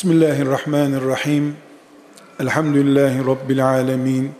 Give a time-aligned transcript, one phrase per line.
[0.00, 1.56] Bismillahirrahmanirrahim.
[2.40, 4.32] Elhamdülillahi Rabbil alemin.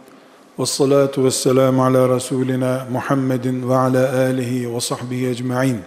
[0.58, 5.80] Ve salatu ve selamu ala Resulina Muhammedin ve ala alihi ve sahbihi ecma'in.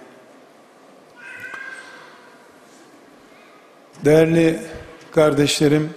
[4.05, 4.59] Değerli
[5.11, 5.89] kardeşlerim,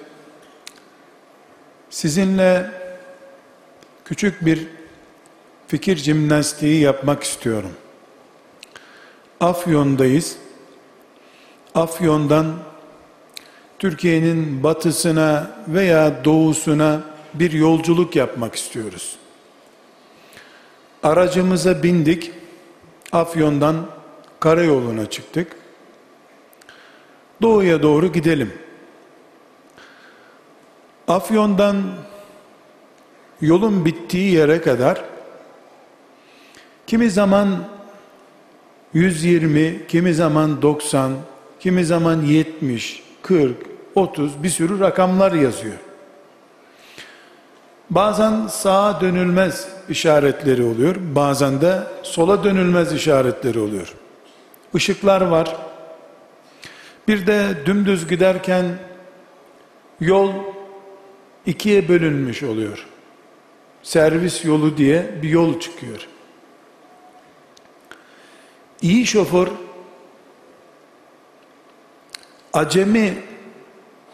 [1.90, 2.70] sizinle
[4.04, 4.66] küçük bir
[5.68, 7.72] fikir jimnastiği yapmak istiyorum.
[9.40, 10.36] Afyon'dayız.
[11.74, 12.56] Afyon'dan
[13.79, 17.00] Türkiye'nin batısına veya doğusuna
[17.34, 19.17] bir yolculuk yapmak istiyoruz.
[21.03, 22.32] Aracımıza bindik.
[23.12, 23.86] Afyon'dan
[24.40, 25.57] karayoluna çıktık.
[27.43, 28.53] Doğuya doğru gidelim.
[31.08, 31.82] Afyon'dan
[33.41, 35.05] yolun bittiği yere kadar
[36.86, 37.69] kimi zaman
[38.95, 41.12] 120, kimi zaman 90,
[41.61, 43.56] kimi zaman 70, 40,
[43.94, 45.75] 30 bir sürü rakamlar yazıyor.
[47.91, 50.97] Bazen sağa dönülmez işaretleri oluyor.
[51.14, 53.95] Bazen de sola dönülmez işaretleri oluyor.
[54.75, 55.56] Işıklar var.
[57.09, 58.64] Bir de dümdüz giderken
[60.01, 60.33] yol
[61.47, 62.86] ikiye bölünmüş oluyor.
[63.83, 66.08] Servis yolu diye bir yol çıkıyor.
[68.83, 69.48] İyi şoför
[72.57, 73.15] acemi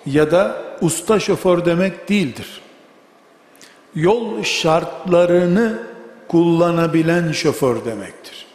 [0.06, 2.60] ya da usta şoför demek değildir.
[3.94, 5.78] Yol şartlarını
[6.28, 8.46] kullanabilen şoför demektir.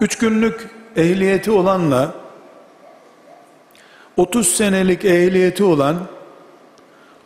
[0.00, 2.14] Üç günlük ehliyeti olanla
[4.16, 5.96] 30 senelik ehliyeti olan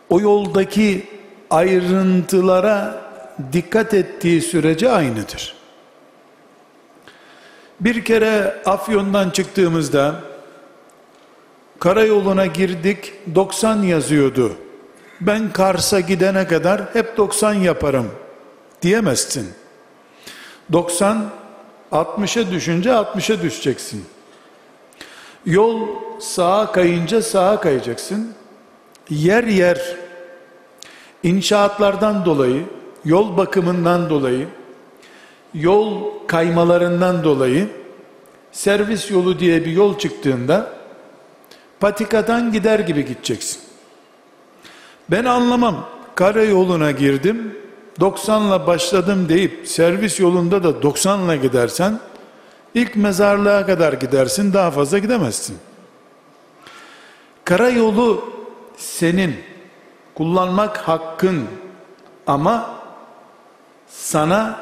[0.09, 1.07] o yoldaki
[1.49, 3.01] ayrıntılara
[3.53, 5.55] dikkat ettiği sürece aynıdır.
[7.79, 10.28] Bir kere Afyon'dan çıktığımızda
[11.79, 14.55] karayoluna girdik 90 yazıyordu.
[15.21, 18.11] Ben Kars'a gidene kadar hep 90 yaparım
[18.81, 19.49] diyemezsin.
[20.71, 21.29] 90
[21.91, 24.05] 60'a düşünce 60'a düşeceksin.
[25.45, 25.87] Yol
[26.19, 28.33] sağa kayınca sağa kayacaksın.
[29.09, 29.95] Yer yer
[31.23, 32.63] inşaatlardan dolayı,
[33.05, 34.47] yol bakımından dolayı,
[35.53, 37.67] yol kaymalarından dolayı
[38.51, 40.78] servis yolu diye bir yol çıktığında
[41.79, 43.61] patikadan gider gibi gideceksin.
[45.11, 45.85] Ben anlamam.
[46.15, 47.55] Karayoluna girdim,
[47.99, 51.99] 90'la başladım deyip servis yolunda da 90'la gidersen
[52.73, 55.57] ilk mezarlığa kadar gidersin, daha fazla gidemezsin.
[57.45, 58.25] Karayolu
[58.77, 59.35] senin
[60.15, 61.43] kullanmak hakkın
[62.27, 62.69] ama
[63.87, 64.59] sana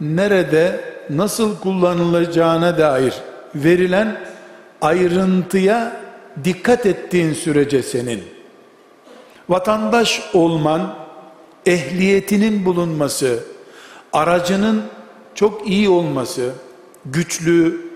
[0.00, 3.14] nerede nasıl kullanılacağına dair
[3.54, 4.20] verilen
[4.80, 5.99] ayrıntıya
[6.44, 8.22] dikkat ettiğin sürece senin
[9.48, 10.96] vatandaş olman
[11.66, 13.44] ehliyetinin bulunması
[14.12, 14.82] aracının
[15.34, 16.52] çok iyi olması
[17.06, 17.90] güçlü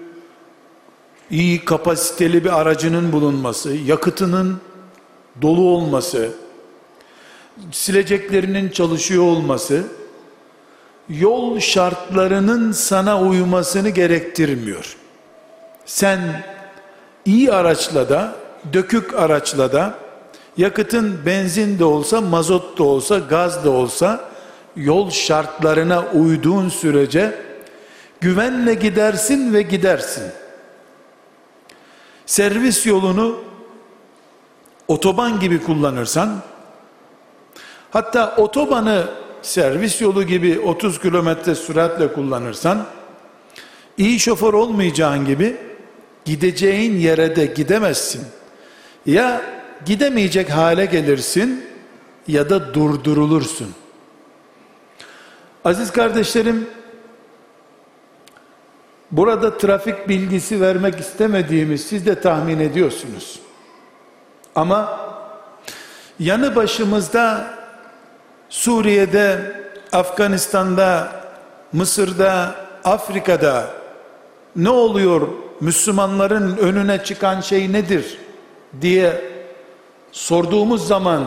[1.30, 4.60] iyi kapasiteli bir aracının bulunması yakıtının
[5.42, 6.30] dolu olması
[7.72, 9.84] sileceklerinin çalışıyor olması
[11.08, 14.96] yol şartlarının sana uymasını gerektirmiyor.
[15.86, 16.44] Sen
[17.24, 18.34] iyi araçla da,
[18.72, 19.94] dökük araçla da,
[20.56, 24.24] yakıtın benzin de olsa, mazot da olsa, gaz da olsa,
[24.76, 27.34] yol şartlarına uyduğun sürece
[28.20, 30.24] güvenle gidersin ve gidersin.
[32.26, 33.36] Servis yolunu
[34.88, 36.42] otoban gibi kullanırsan,
[37.90, 39.04] hatta otobanı
[39.42, 42.86] servis yolu gibi 30 kilometre süratle kullanırsan,
[43.98, 45.56] iyi şoför olmayacağın gibi,
[46.24, 48.26] gideceğin yere de gidemezsin.
[49.06, 49.42] Ya
[49.86, 51.64] gidemeyecek hale gelirsin
[52.28, 53.74] ya da durdurulursun.
[55.64, 56.68] Aziz kardeşlerim,
[59.10, 63.40] burada trafik bilgisi vermek istemediğimi siz de tahmin ediyorsunuz.
[64.54, 65.00] Ama
[66.18, 67.54] yanı başımızda
[68.48, 69.54] Suriye'de,
[69.92, 71.12] Afganistan'da,
[71.72, 72.54] Mısır'da,
[72.84, 73.70] Afrika'da
[74.56, 75.28] ne oluyor
[75.60, 78.18] Müslümanların önüne çıkan şey nedir
[78.80, 79.20] diye
[80.12, 81.24] sorduğumuz zaman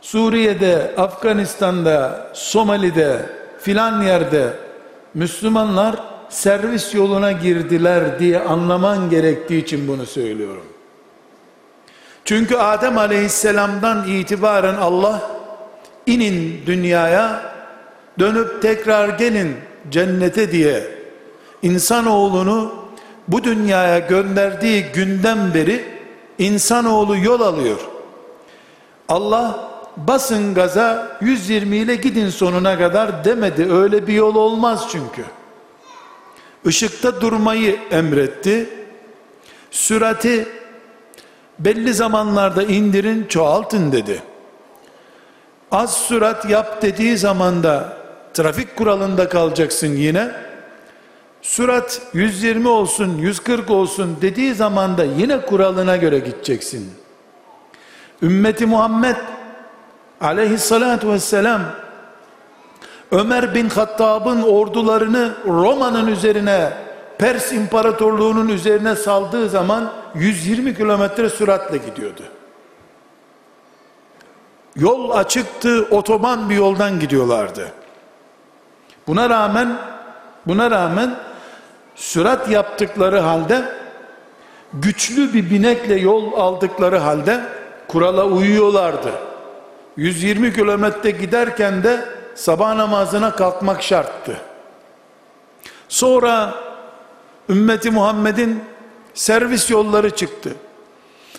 [0.00, 3.18] Suriye'de, Afganistan'da, Somali'de
[3.60, 4.52] filan yerde
[5.14, 5.96] Müslümanlar
[6.28, 10.64] servis yoluna girdiler diye anlaman gerektiği için bunu söylüyorum.
[12.24, 15.30] Çünkü Adem Aleyhisselam'dan itibaren Allah
[16.06, 17.52] inin dünyaya
[18.18, 19.56] dönüp tekrar gelin
[19.90, 20.84] cennete diye
[21.62, 22.83] insanoğlunu
[23.28, 25.84] bu dünyaya gönderdiği günden beri
[26.38, 27.78] insanoğlu yol alıyor.
[29.08, 33.72] Allah basın gaza 120 ile gidin sonuna kadar demedi.
[33.72, 35.24] Öyle bir yol olmaz çünkü.
[36.64, 38.68] Işıkta durmayı emretti.
[39.70, 40.48] Sürati
[41.58, 44.22] belli zamanlarda indirin çoğaltın dedi.
[45.70, 47.96] Az sürat yap dediği zaman da
[48.34, 50.30] trafik kuralında kalacaksın yine.
[51.44, 56.92] Sürat 120 olsun 140 olsun dediği zaman da yine kuralına göre gideceksin.
[58.22, 59.16] Ümmeti Muhammed
[60.20, 61.62] aleyhissalatu vesselam
[63.10, 66.72] Ömer bin Hattab'ın ordularını Roma'nın üzerine
[67.18, 72.22] Pers İmparatorluğu'nun üzerine saldığı zaman 120 kilometre süratle gidiyordu.
[74.76, 77.72] Yol açıktı, otoban bir yoldan gidiyorlardı.
[79.06, 79.78] Buna rağmen
[80.46, 81.14] buna rağmen
[81.94, 83.64] sürat yaptıkları halde
[84.74, 87.40] güçlü bir binekle yol aldıkları halde
[87.88, 89.12] kurala uyuyorlardı.
[89.96, 92.04] 120 kilometre giderken de
[92.34, 94.36] sabah namazına kalkmak şarttı.
[95.88, 96.54] Sonra
[97.48, 98.64] ümmeti Muhammed'in
[99.14, 100.50] servis yolları çıktı.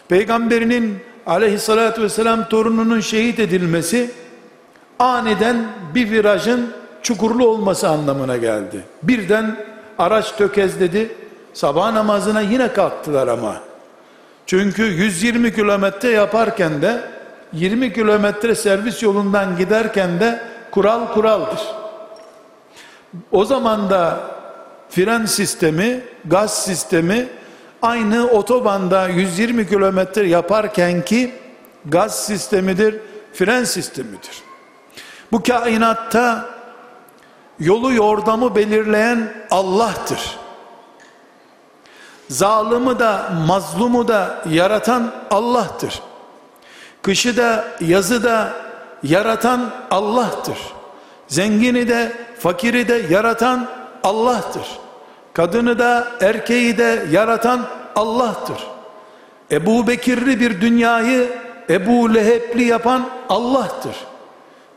[0.07, 4.11] Peygamberinin aleyhissalatü vesselam torununun şehit edilmesi
[4.99, 8.83] aniden bir virajın çukurlu olması anlamına geldi.
[9.03, 9.57] Birden
[9.99, 11.15] araç tökezledi.
[11.53, 13.55] Sabah namazına yine kalktılar ama.
[14.45, 17.01] Çünkü 120 kilometre yaparken de
[17.53, 21.59] 20 kilometre servis yolundan giderken de kural kuraldır.
[23.31, 24.19] O zaman da
[24.89, 27.27] fren sistemi, gaz sistemi
[27.81, 31.31] aynı otobanda 120 kilometre yaparken ki
[31.85, 32.95] gaz sistemidir,
[33.33, 34.43] fren sistemidir.
[35.31, 36.54] Bu kainatta
[37.59, 40.37] yolu yordamı belirleyen Allah'tır.
[42.29, 46.01] Zalımı da mazlumu da yaratan Allah'tır.
[47.01, 48.53] Kışı da yazı da
[49.03, 50.57] yaratan Allah'tır.
[51.27, 53.67] Zengini de fakiri de yaratan
[54.03, 54.67] Allah'tır.
[55.33, 57.61] Kadını da erkeği de yaratan
[57.95, 58.57] Allah'tır.
[59.51, 61.29] Ebu Bekirli bir dünyayı
[61.69, 63.95] Ebu Lehebli yapan Allah'tır.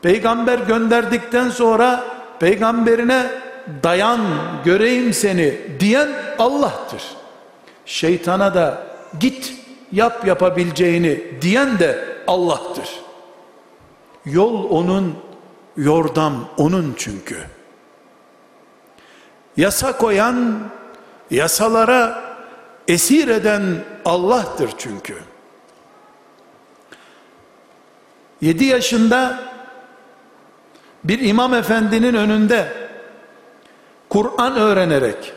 [0.01, 2.03] Peygamber gönderdikten sonra
[2.39, 3.27] peygamberine
[3.83, 4.21] dayan
[4.65, 6.09] göreyim seni diyen
[6.39, 7.03] Allah'tır.
[7.85, 8.83] Şeytana da
[9.19, 9.53] git
[9.91, 12.89] yap yapabileceğini diyen de Allah'tır.
[14.25, 15.15] Yol onun,
[15.77, 17.37] yordam onun çünkü.
[19.57, 20.59] Yasa koyan,
[21.31, 22.23] yasalara
[22.87, 23.63] esir eden
[24.05, 25.17] Allah'tır çünkü.
[28.41, 29.39] 7 yaşında
[31.03, 32.67] bir imam efendinin önünde
[34.09, 35.33] Kur'an öğrenerek,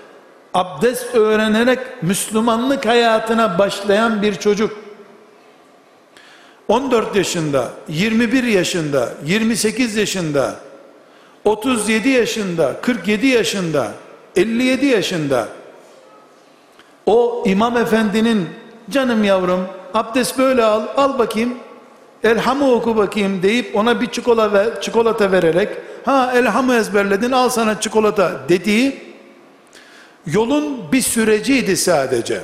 [0.55, 4.83] abdest öğrenerek Müslümanlık hayatına başlayan bir çocuk.
[6.69, 10.57] 14 yaşında, 21 yaşında, 28 yaşında,
[11.45, 13.93] 37 yaşında, 47 yaşında,
[14.37, 15.49] 57 yaşında.
[17.07, 18.49] O imam efendinin
[18.91, 21.55] canım yavrum abdest böyle al, al bakayım
[22.25, 25.69] elhamı oku bakayım deyip ona bir çikolata, ver, çikolata vererek
[26.05, 29.01] ha elhamı ezberledin al sana çikolata dediği
[30.27, 32.41] yolun bir süreciydi sadece.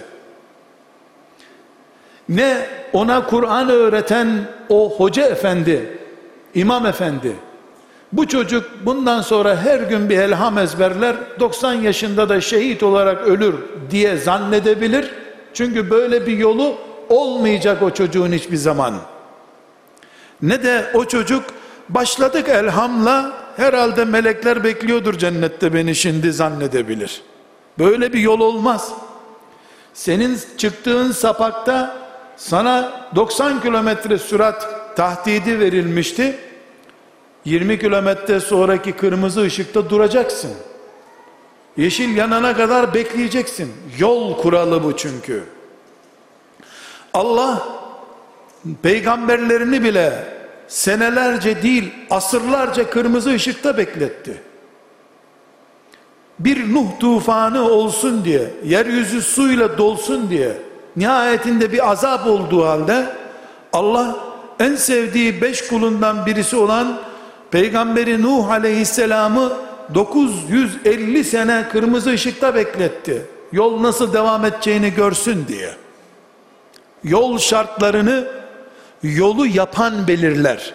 [2.29, 4.29] Ne ona Kur'an öğreten
[4.69, 5.99] o hoca efendi,
[6.55, 7.33] imam efendi,
[8.13, 13.55] bu çocuk bundan sonra her gün bir elham ezberler, 90 yaşında da şehit olarak ölür
[13.91, 15.11] diye zannedebilir.
[15.55, 16.75] Çünkü böyle bir yolu
[17.09, 18.95] olmayacak o çocuğun hiçbir zaman.
[20.43, 21.45] Ne de o çocuk
[21.89, 27.23] başladık elhamla herhalde melekler bekliyordur cennette beni şimdi zannedebilir.
[27.79, 28.93] Böyle bir yol olmaz.
[29.95, 31.97] Senin çıktığın sapakta
[32.37, 36.39] sana 90 kilometre sürat tahdidi verilmişti.
[37.45, 40.51] 20 kilometre sonraki kırmızı ışıkta duracaksın.
[41.77, 43.73] Yeşil yanana kadar bekleyeceksin.
[43.99, 45.45] Yol kuralı bu çünkü.
[47.15, 47.69] Allah
[48.83, 50.25] peygamberlerini bile
[50.69, 54.43] senelerce değil asırlarca kırmızı ışıkta bekletti.
[56.39, 60.53] Bir Nuh tufanı olsun diye, yeryüzü suyla dolsun diye,
[60.97, 63.07] nihayetinde bir azap olduğu halde
[63.73, 64.17] Allah
[64.61, 66.99] en sevdiği beş kulundan birisi olan
[67.51, 69.53] Peygamberi Nuh aleyhisselamı
[69.95, 73.23] 950 sene kırmızı ışıkta bekletti.
[73.53, 75.71] Yol nasıl devam edeceğini görsün diye.
[77.05, 78.38] Yol şartlarını
[79.03, 80.75] yolu yapan belirler.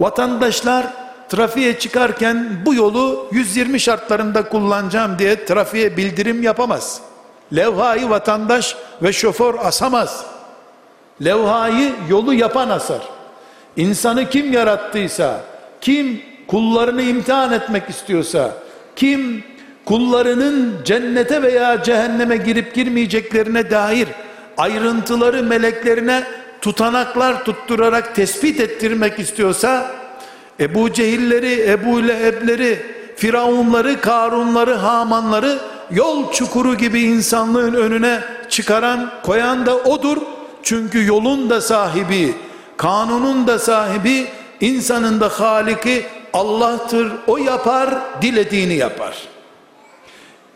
[0.00, 0.86] Vatandaşlar
[1.28, 7.00] trafiğe çıkarken bu yolu 120 şartlarında kullanacağım diye trafiğe bildirim yapamaz.
[7.56, 10.24] Levhayı vatandaş ve şoför asamaz.
[11.24, 13.02] Levhayı yolu yapan asar.
[13.76, 15.40] İnsanı kim yarattıysa,
[15.80, 18.52] kim kullarını imtihan etmek istiyorsa,
[18.96, 19.44] kim
[19.84, 24.08] kullarının cennete veya cehenneme girip girmeyeceklerine dair
[24.56, 26.24] ayrıntıları meleklerine
[26.60, 29.90] tutanaklar tutturarak tespit ettirmek istiyorsa
[30.60, 32.78] Ebu Cehilleri, Ebu Lehebleri,
[33.16, 35.58] Firavunları, Karunları, Hamanları
[35.90, 40.16] yol çukuru gibi insanlığın önüne çıkaran, koyan da odur.
[40.62, 42.34] Çünkü yolun da sahibi,
[42.76, 44.26] kanunun da sahibi,
[44.60, 47.12] insanın da haliki Allah'tır.
[47.26, 49.16] O yapar, dilediğini yapar.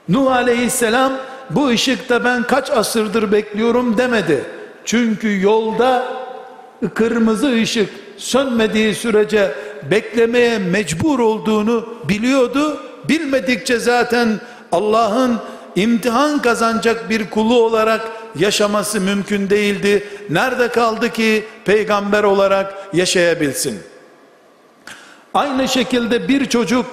[0.08, 1.12] Nuh aleyhisselam
[1.50, 4.44] bu ışıkta ben kaç asırdır bekliyorum demedi.
[4.84, 6.04] Çünkü yolda
[6.94, 9.54] kırmızı ışık sönmediği sürece
[9.90, 12.80] beklemeye mecbur olduğunu biliyordu.
[13.08, 14.40] Bilmedikçe zaten
[14.72, 15.38] Allah'ın
[15.76, 18.08] imtihan kazanacak bir kulu olarak
[18.38, 20.06] yaşaması mümkün değildi.
[20.30, 23.80] Nerede kaldı ki peygamber olarak yaşayabilsin?
[25.34, 26.86] Aynı şekilde bir çocuk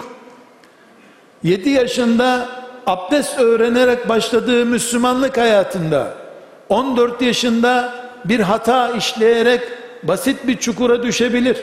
[1.44, 2.50] 7 yaşında
[2.86, 6.27] abdest öğrenerek başladığı Müslümanlık hayatında
[6.70, 7.94] 14 yaşında
[8.26, 9.62] bir hata işleyerek
[10.04, 11.58] basit bir çukura düşebilir.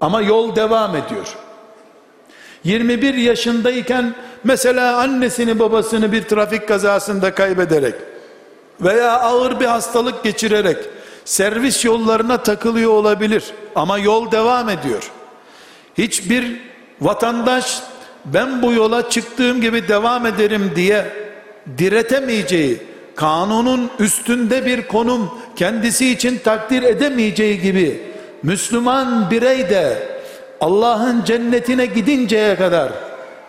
[0.00, 1.36] Ama yol devam ediyor.
[2.64, 4.14] 21 yaşındayken
[4.44, 7.94] mesela annesini babasını bir trafik kazasında kaybederek
[8.80, 10.76] veya ağır bir hastalık geçirerek
[11.24, 15.10] servis yollarına takılıyor olabilir ama yol devam ediyor.
[15.98, 16.60] Hiçbir
[17.00, 17.82] vatandaş
[18.24, 21.06] ben bu yola çıktığım gibi devam ederim diye
[21.78, 22.82] diretemeyeceği,
[23.16, 28.02] kanunun üstünde bir konum kendisi için takdir edemeyeceği gibi
[28.42, 30.08] Müslüman birey de
[30.60, 32.92] Allah'ın cennetine gidinceye kadar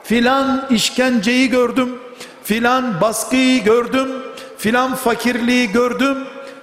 [0.04, 2.00] filan işkenceyi gördüm,
[2.44, 4.08] filan baskıyı gördüm,
[4.58, 6.18] filan fakirliği gördüm,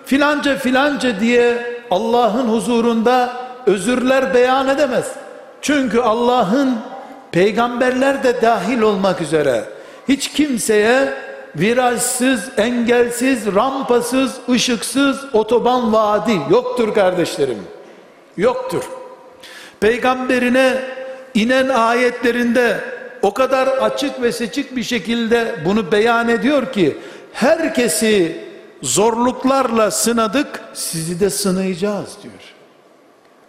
[0.04, 3.32] filanca filanca diye Allah'ın huzurunda
[3.66, 5.06] özürler beyan edemez.
[5.62, 6.78] Çünkü Allah'ın
[7.32, 9.64] peygamberler de dahil olmak üzere
[10.08, 11.14] hiç kimseye
[11.56, 17.58] virajsız, engelsiz, rampasız, ışıksız otoban vaadi yoktur kardeşlerim.
[18.36, 18.82] Yoktur.
[19.80, 20.82] Peygamberine
[21.34, 22.80] inen ayetlerinde
[23.22, 26.96] o kadar açık ve seçik bir şekilde bunu beyan ediyor ki
[27.32, 28.44] herkesi
[28.82, 32.54] zorluklarla sınadık sizi de sınayacağız diyor.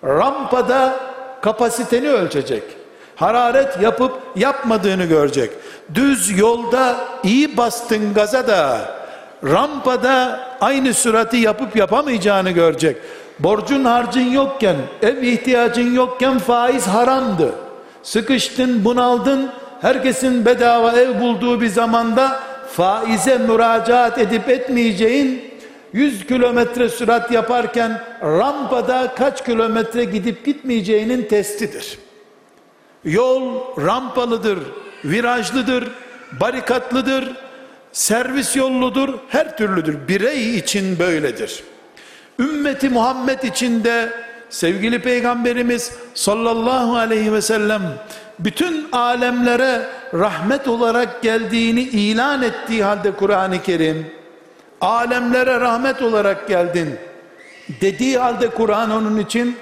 [0.03, 0.99] Rampada
[1.41, 2.63] kapasiteni ölçecek.
[3.15, 5.51] Hararet yapıp yapmadığını görecek.
[5.93, 8.91] Düz yolda iyi bastın gaza da
[9.43, 12.97] rampada aynı sürati yapıp yapamayacağını görecek.
[13.39, 17.55] Borcun harcın yokken, ev ihtiyacın yokken faiz haramdı.
[18.03, 22.39] Sıkıştın, bunaldın, herkesin bedava ev bulduğu bir zamanda
[22.71, 25.53] faize müracaat edip etmeyeceğin
[25.93, 31.97] 100 kilometre sürat yaparken rampada kaç kilometre gidip gitmeyeceğinin testidir.
[33.05, 33.53] Yol
[33.85, 34.59] rampalıdır,
[35.05, 35.91] virajlıdır,
[36.39, 37.31] barikatlıdır,
[37.91, 40.07] servis yolludur, her türlüdür.
[40.07, 41.63] Birey için böyledir.
[42.39, 44.09] Ümmeti Muhammed içinde
[44.49, 47.81] sevgili peygamberimiz sallallahu aleyhi ve sellem
[48.39, 49.81] bütün alemlere
[50.13, 54.07] rahmet olarak geldiğini ilan ettiği halde Kur'an-ı Kerim
[54.81, 56.99] alemlere rahmet olarak geldin
[57.81, 59.57] dediği halde Kur'an onun için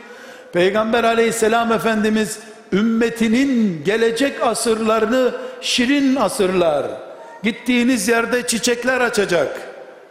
[0.54, 2.40] Peygamber aleyhisselam efendimiz
[2.74, 6.86] ümmetinin gelecek asırlarını şirin asırlar.
[7.44, 9.62] Gittiğiniz yerde çiçekler açacak.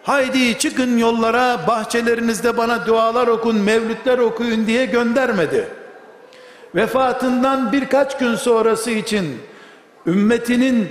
[0.03, 5.69] Haydi çıkın yollara bahçelerinizde bana dualar okun mevlütler okuyun diye göndermedi.
[6.75, 9.39] Vefatından birkaç gün sonrası için
[10.07, 10.89] ümmetinin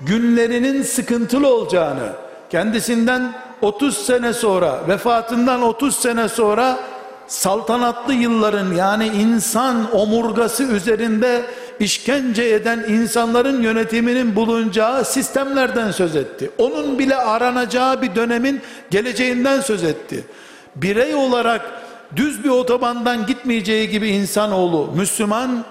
[0.00, 2.08] günlerinin sıkıntılı olacağını
[2.50, 6.78] kendisinden 30 sene sonra vefatından 30 sene sonra
[7.26, 11.42] saltanatlı yılların yani insan omurgası üzerinde
[11.80, 16.50] işkence eden insanların yönetiminin bulunacağı sistemlerden söz etti.
[16.58, 18.60] Onun bile aranacağı bir dönemin
[18.90, 20.24] geleceğinden söz etti.
[20.76, 21.62] Birey olarak
[22.16, 25.64] düz bir otobandan gitmeyeceği gibi insanoğlu Müslüman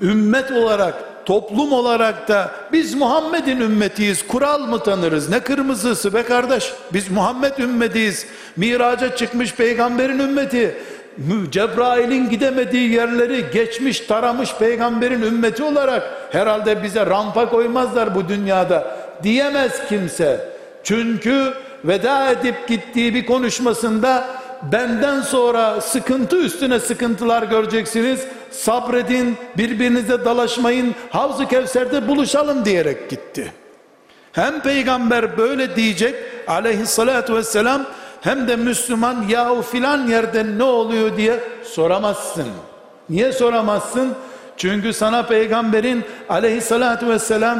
[0.00, 4.26] ümmet olarak toplum olarak da biz Muhammed'in ümmetiyiz.
[4.26, 5.28] Kural mı tanırız?
[5.28, 6.72] Ne kırmızısı be kardeş?
[6.92, 8.26] Biz Muhammed ümmetiyiz.
[8.56, 10.76] Miraca çıkmış peygamberin ümmeti.
[11.50, 16.02] Cebrail'in gidemediği yerleri geçmiş taramış peygamberin ümmeti olarak
[16.32, 20.48] herhalde bize rampa koymazlar bu dünyada diyemez kimse.
[20.84, 21.54] Çünkü
[21.84, 24.26] veda edip gittiği bir konuşmasında
[24.72, 28.20] benden sonra sıkıntı üstüne sıkıntılar göreceksiniz.
[28.54, 33.52] Sabredin, birbirinize dalaşmayın, Havz-ı Kevser'de buluşalım diyerek gitti.
[34.32, 36.14] Hem peygamber böyle diyecek
[36.46, 37.86] aleyhissalatü vesselam
[38.20, 42.46] hem de Müslüman yahu filan yerde ne oluyor diye soramazsın.
[43.10, 44.14] Niye soramazsın?
[44.56, 47.58] Çünkü sana peygamberin aleyhissalatü vesselam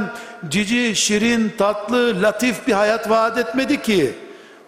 [0.48, 4.14] cici, şirin, tatlı, latif bir hayat vaat etmedi ki.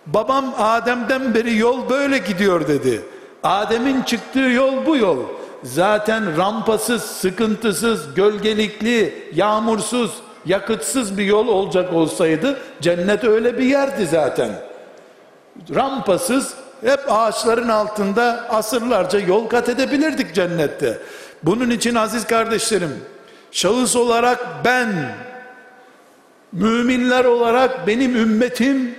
[0.06, 3.02] Babam Adem'den beri yol böyle gidiyor dedi.
[3.42, 5.18] Adem'in çıktığı yol bu yol.
[5.62, 10.10] Zaten rampasız, sıkıntısız, gölgelikli, yağmursuz,
[10.46, 14.50] yakıtsız bir yol olacak olsaydı cennet öyle bir yerdi zaten.
[15.74, 20.98] Rampasız hep ağaçların altında asırlarca yol kat edebilirdik cennette.
[21.42, 23.00] Bunun için aziz kardeşlerim,
[23.50, 25.14] şahıs olarak ben,
[26.52, 28.94] müminler olarak benim ümmetim,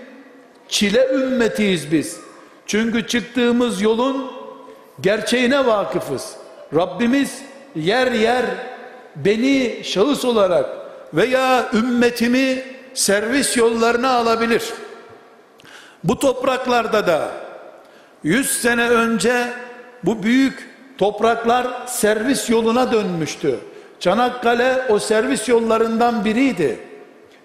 [0.67, 2.19] çile ümmetiyiz biz.
[2.65, 4.31] Çünkü çıktığımız yolun
[5.01, 6.35] gerçeğine vakıfız.
[6.75, 7.41] Rabbimiz
[7.75, 8.45] yer yer
[9.15, 10.65] beni şahıs olarak
[11.13, 14.63] veya ümmetimi servis yollarına alabilir.
[16.03, 17.31] Bu topraklarda da
[18.23, 19.47] 100 sene önce
[20.03, 23.59] bu büyük topraklar servis yoluna dönmüştü.
[23.99, 26.79] Çanakkale o servis yollarından biriydi.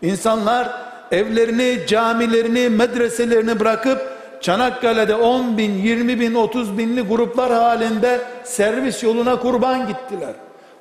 [0.03, 0.69] İnsanlar
[1.11, 4.12] evlerini, camilerini, medreselerini bırakıp
[4.43, 10.35] Çanakkale'de 10 bin, 20 bin, 30 binli gruplar halinde servis yoluna kurban gittiler.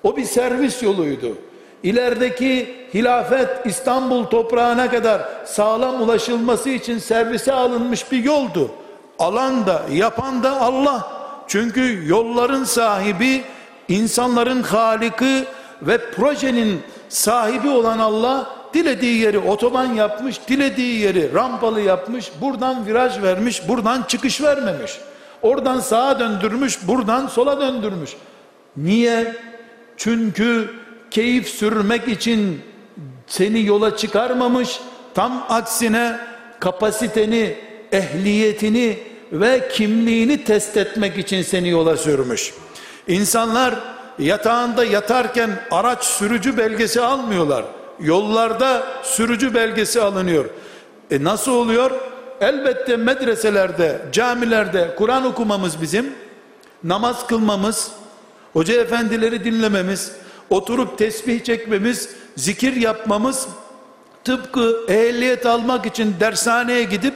[0.03, 1.37] O bir servis yoluydu.
[1.83, 8.71] İlerideki hilafet İstanbul toprağına kadar sağlam ulaşılması için servise alınmış bir yoldu.
[9.19, 11.11] Alan da yapan da Allah.
[11.47, 13.43] Çünkü yolların sahibi,
[13.87, 15.45] insanların haliki
[15.81, 23.21] ve projenin sahibi olan Allah dilediği yeri otoban yapmış, dilediği yeri rampalı yapmış, buradan viraj
[23.21, 24.91] vermiş, buradan çıkış vermemiş.
[25.41, 28.11] Oradan sağa döndürmüş, buradan sola döndürmüş.
[28.77, 29.35] Niye?
[29.97, 30.69] Çünkü
[31.11, 32.61] keyif sürmek için
[33.27, 34.79] seni yola çıkarmamış,
[35.13, 36.17] tam aksine
[36.59, 37.55] kapasiteni,
[37.91, 38.99] ehliyetini
[39.31, 42.53] ve kimliğini test etmek için seni yola sürmüş.
[43.07, 43.75] İnsanlar
[44.19, 47.65] yatağında yatarken araç sürücü belgesi almıyorlar.
[48.01, 50.45] Yollarda sürücü belgesi alınıyor.
[51.11, 51.91] E nasıl oluyor?
[52.41, 56.13] Elbette medreselerde, camilerde Kur'an okumamız bizim,
[56.83, 57.91] namaz kılmamız,
[58.53, 60.11] hoca efendileri dinlememiz,
[60.49, 63.47] oturup tesbih çekmemiz, zikir yapmamız,
[64.23, 67.13] tıpkı ehliyet almak için dershaneye gidip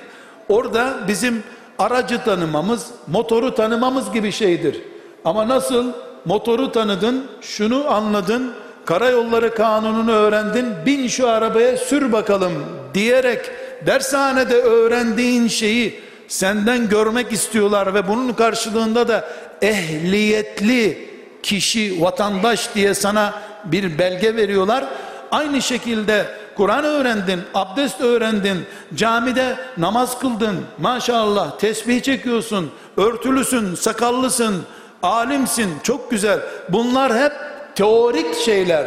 [0.49, 1.43] orada bizim
[1.79, 4.81] aracı tanımamız, motoru tanımamız gibi şeydir.
[5.25, 5.91] Ama nasıl
[6.25, 8.53] motoru tanıdın, şunu anladın,
[8.85, 12.53] karayolları kanununu öğrendin, bin şu arabaya sür bakalım
[12.93, 13.51] diyerek
[13.85, 19.27] dershanede öğrendiğin şeyi senden görmek istiyorlar ve bunun karşılığında da
[19.61, 21.07] ehliyetli
[21.43, 23.33] kişi, vatandaş diye sana
[23.65, 24.85] bir belge veriyorlar.
[25.31, 26.25] Aynı şekilde
[26.57, 28.57] Kur'an öğrendin, abdest öğrendin,
[28.95, 34.63] camide namaz kıldın, maşallah tesbih çekiyorsun, örtülüsün, sakallısın,
[35.03, 36.39] alimsin, çok güzel.
[36.69, 37.31] Bunlar hep
[37.75, 38.85] teorik şeyler.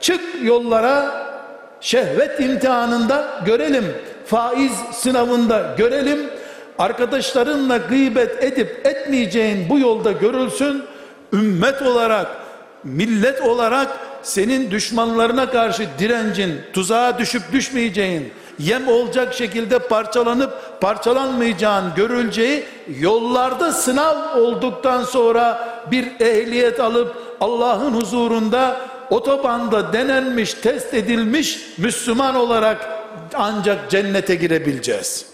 [0.00, 1.26] Çık yollara,
[1.80, 3.84] şehvet imtihanında görelim,
[4.26, 6.30] faiz sınavında görelim,
[6.78, 10.82] arkadaşlarınla gıybet edip etmeyeceğin bu yolda görülsün,
[11.32, 12.26] ümmet olarak,
[12.84, 13.88] millet olarak
[14.22, 22.64] senin düşmanlarına karşı direncin, tuzağa düşüp düşmeyeceğin, yem olacak şekilde parçalanıp parçalanmayacağın görüleceği
[22.98, 32.88] yollarda sınav olduktan sonra bir ehliyet alıp Allah'ın huzurunda otobanda denenmiş, test edilmiş Müslüman olarak
[33.34, 35.26] ancak cennete girebileceğiz.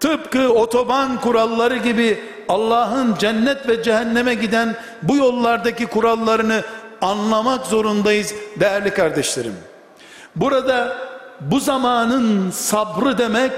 [0.00, 6.62] Tıpkı otoban kuralları gibi Allah'ın cennet ve cehenneme giden bu yollardaki kurallarını
[7.00, 9.54] anlamak zorundayız değerli kardeşlerim.
[10.36, 10.96] Burada
[11.40, 13.52] bu zamanın sabrı demek,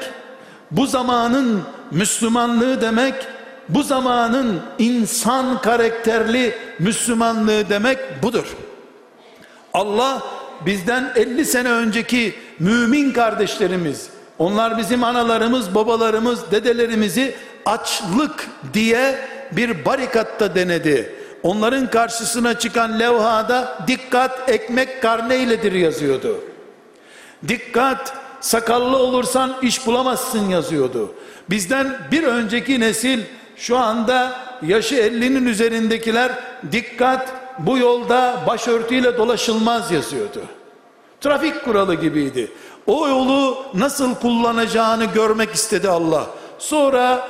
[0.70, 3.14] bu zamanın Müslümanlığı demek,
[3.68, 8.56] bu zamanın insan karakterli Müslümanlığı demek budur.
[9.74, 10.22] Allah
[10.66, 17.34] bizden 50 sene önceki mümin kardeşlerimiz, onlar bizim analarımız, babalarımız, dedelerimizi
[17.66, 21.12] açlık diye bir barikatta denedi.
[21.42, 26.49] Onların karşısına çıkan levhada dikkat ekmek karneyledir yazıyordu.
[27.48, 31.14] Dikkat sakallı olursan iş bulamazsın yazıyordu.
[31.50, 33.20] Bizden bir önceki nesil
[33.56, 36.32] şu anda yaşı 50'nin üzerindekiler
[36.72, 40.42] dikkat bu yolda başörtüyle dolaşılmaz yazıyordu.
[41.20, 42.50] Trafik kuralı gibiydi.
[42.86, 46.26] O yolu nasıl kullanacağını görmek istedi Allah.
[46.58, 47.28] Sonra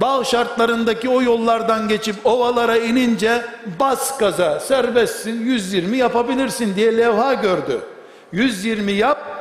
[0.00, 3.44] dağ şartlarındaki o yollardan geçip ovalara inince
[3.80, 7.80] bas gaza serbestsin 120 yapabilirsin diye levha gördü.
[8.32, 9.36] 120 yap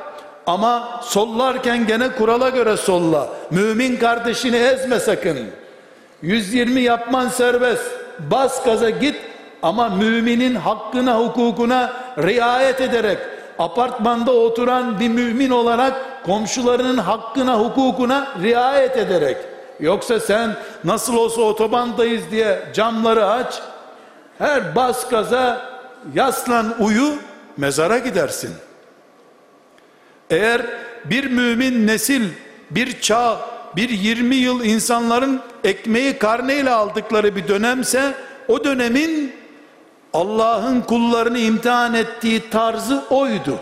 [0.48, 3.30] Ama sollarken gene kurala göre solla.
[3.52, 5.38] Mümin kardeşini ezme sakın.
[6.22, 7.84] 120 yapman serbest.
[8.20, 9.16] Bas gaza git
[9.64, 13.18] ama müminin hakkına hukukuna riayet ederek
[13.60, 15.94] apartmanda oturan bir mümin olarak
[16.26, 19.38] komşularının hakkına hukukuna riayet ederek
[19.80, 23.62] yoksa sen nasıl olsa otobandayız diye camları aç
[24.38, 25.62] her bas gaza
[26.14, 27.14] yaslan uyu
[27.58, 28.52] mezara gidersin
[30.30, 30.62] eğer
[31.06, 32.30] bir mümin nesil
[32.72, 33.40] bir çağ
[33.76, 38.14] bir 20 yıl insanların ekmeği karneyle aldıkları bir dönemse
[38.48, 39.34] o dönemin
[40.14, 43.60] Allah'ın kullarını imtihan ettiği tarzı oydu.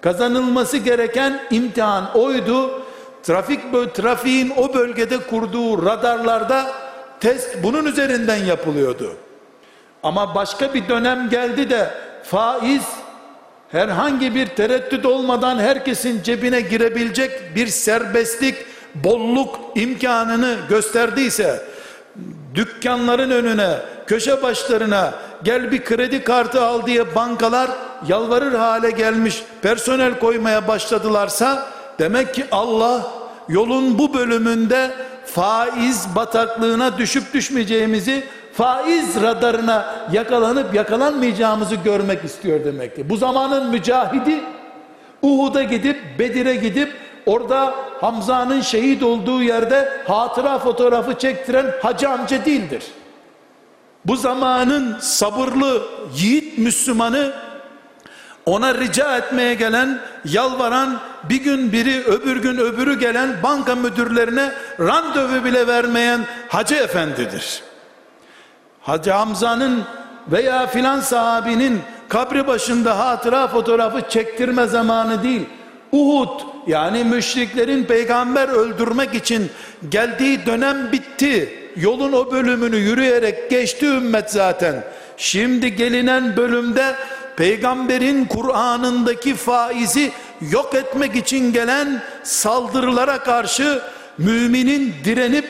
[0.00, 2.82] Kazanılması gereken imtihan oydu.
[3.22, 6.66] Trafik trafiğin o bölgede kurduğu radarlarda
[7.20, 9.16] test bunun üzerinden yapılıyordu.
[10.02, 11.90] Ama başka bir dönem geldi de
[12.24, 12.82] faiz
[13.72, 18.54] herhangi bir tereddüt olmadan herkesin cebine girebilecek bir serbestlik,
[18.94, 21.62] bolluk imkanını gösterdiyse
[22.54, 23.70] dükkanların önüne,
[24.06, 27.70] köşe başlarına gel bir kredi kartı al diye bankalar
[28.08, 33.10] yalvarır hale gelmiş personel koymaya başladılarsa demek ki Allah
[33.48, 34.90] yolun bu bölümünde
[35.26, 38.24] faiz bataklığına düşüp düşmeyeceğimizi
[38.56, 43.08] faiz radarına yakalanıp yakalanmayacağımızı görmek istiyor demek ki.
[43.10, 44.40] Bu zamanın mücahidi
[45.22, 46.92] Uhud'a gidip Bedir'e gidip
[47.26, 52.82] orada Hamza'nın şehit olduğu yerde hatıra fotoğrafı çektiren hacı amca değildir.
[54.04, 55.82] Bu zamanın sabırlı
[56.16, 57.32] yiğit Müslümanı
[58.46, 65.44] ona rica etmeye gelen, yalvaran, bir gün biri öbür gün öbürü gelen banka müdürlerine randevu
[65.44, 67.62] bile vermeyen hacı efendidir.
[68.84, 69.82] Hacı Hamza'nın
[70.32, 75.42] veya filan sahabinin kabri başında hatıra fotoğrafı çektirme zamanı değil.
[75.92, 79.50] Uhud yani müşriklerin peygamber öldürmek için
[79.88, 81.58] geldiği dönem bitti.
[81.76, 84.84] Yolun o bölümünü yürüyerek geçti ümmet zaten.
[85.16, 86.94] Şimdi gelinen bölümde
[87.36, 90.12] peygamberin Kur'an'ındaki faizi
[90.50, 93.82] yok etmek için gelen saldırılara karşı
[94.18, 95.44] müminin direnip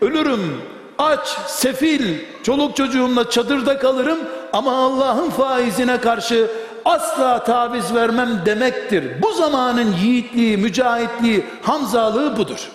[0.00, 0.62] ölürüm
[1.02, 4.18] aç, sefil, çoluk çocuğumla çadırda kalırım
[4.52, 6.50] ama Allah'ın faizine karşı
[6.84, 9.22] asla taviz vermem demektir.
[9.22, 12.68] Bu zamanın yiğitliği, mücahitliği, hamzalığı budur.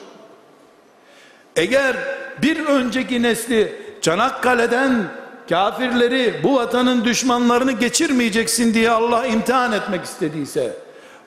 [1.55, 1.95] Eğer
[2.41, 5.03] bir önceki nesli Çanakkale'den
[5.49, 10.77] kafirleri, bu vatanın düşmanlarını geçirmeyeceksin diye Allah imtihan etmek istediyse,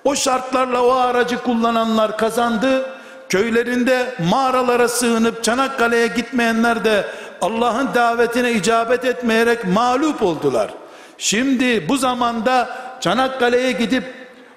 [0.04, 2.86] o şartlarla o aracı kullananlar kazandı,
[3.28, 7.04] köylerinde mağaralara sığınıp Çanakkale'ye gitmeyenler de
[7.40, 10.70] Allah'ın davetine icabet etmeyerek mağlup oldular.
[11.18, 12.68] Şimdi bu zamanda
[13.00, 14.04] Çanakkale'ye gidip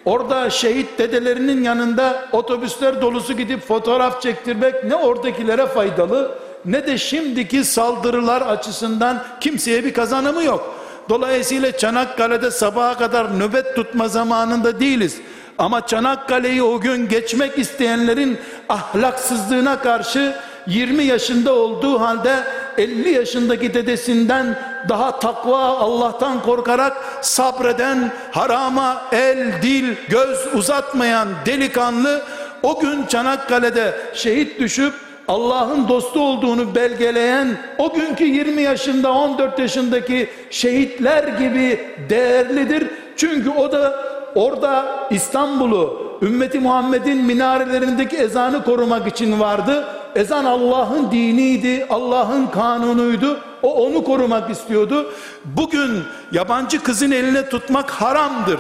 [0.05, 7.63] orada şehit dedelerinin yanında otobüsler dolusu gidip fotoğraf çektirmek ne oradakilere faydalı ne de şimdiki
[7.63, 10.75] saldırılar açısından kimseye bir kazanımı yok.
[11.09, 15.17] Dolayısıyla Çanakkale'de sabaha kadar nöbet tutma zamanında değiliz.
[15.61, 18.37] Ama Çanakkale'yi o gün geçmek isteyenlerin
[18.69, 20.35] ahlaksızlığına karşı
[20.67, 22.43] 20 yaşında olduğu halde
[22.77, 32.21] 50 yaşındaki dedesinden daha takva Allah'tan korkarak sabreden harama el dil göz uzatmayan delikanlı
[32.63, 34.93] o gün Çanakkale'de şehit düşüp
[35.27, 42.87] Allah'ın dostu olduğunu belgeleyen o günkü 20 yaşında 14 yaşındaki şehitler gibi değerlidir.
[43.17, 49.85] Çünkü o da orada İstanbul'u ümmeti Muhammed'in minarelerindeki ezanı korumak için vardı.
[50.15, 53.39] Ezan Allah'ın diniydi, Allah'ın kanunuydu.
[53.63, 55.13] O onu korumak istiyordu.
[55.45, 58.59] Bugün yabancı kızın eline tutmak haramdır.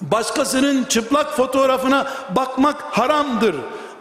[0.00, 3.56] Başkasının çıplak fotoğrafına bakmak haramdır.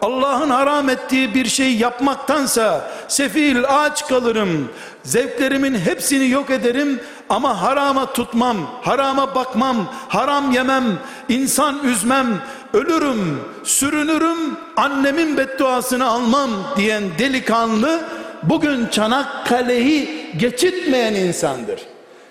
[0.05, 4.69] Allah'ın haram ettiği bir şey yapmaktansa sefil ağaç kalırım.
[5.03, 10.83] Zevklerimin hepsini yok ederim ama harama tutmam, harama bakmam, haram yemem,
[11.29, 12.27] insan üzmem,
[12.73, 18.01] ölürüm, sürünürüm, annemin bedduasını almam diyen delikanlı
[18.43, 21.81] bugün Çanakkale'yi geçitmeyen insandır.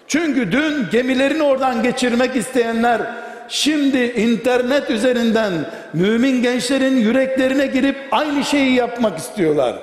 [0.08, 3.00] Çünkü dün gemilerini oradan geçirmek isteyenler
[3.54, 5.52] şimdi internet üzerinden
[5.92, 9.76] mümin gençlerin yüreklerine girip aynı şeyi yapmak istiyorlar.